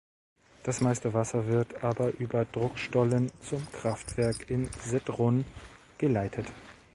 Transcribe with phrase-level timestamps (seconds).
[0.63, 5.45] Das meiste Wasser wird aber über Druckstollen zum Kraftwerk in Sedrun
[5.99, 6.47] geleitet.